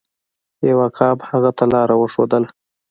یو 0.69 0.77
عقاب 0.87 1.17
هغه 1.29 1.51
ته 1.57 1.63
لاره 1.73 1.95
وښودله. 1.97 2.49